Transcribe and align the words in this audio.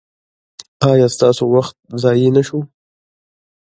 ایا 0.89 1.07
ستاسو 1.15 1.43
وخت 1.55 1.75
ضایع 2.01 2.29
نه 2.37 2.43
شو؟ 2.47 2.59